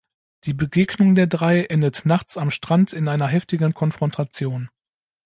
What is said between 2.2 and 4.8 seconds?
am Strand in einer heftigen Konfrontation.